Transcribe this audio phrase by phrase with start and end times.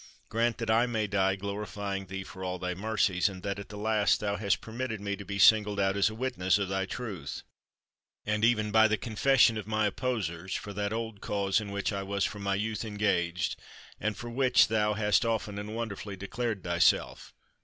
[0.29, 3.69] Grant that I may die glorify ing Thee for all Thy mercies, and that at
[3.69, 6.69] the last Thou hast permitted me to be singled out as a wit ness of
[6.69, 7.43] Thy truth;
[8.25, 12.01] and even by the confession of my opposers, for that old cause in which I
[12.01, 13.57] was from my youth engaged
[13.99, 17.35] 1 and for which Thou hast often and wonderfully declared Thyself.